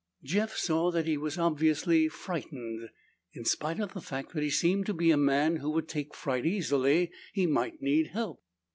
[0.23, 2.89] Jeff saw that he was obviously frightened.
[3.33, 6.15] In spite of the fact that he seemed to be a man who would take
[6.15, 8.41] fright easily, he might need help.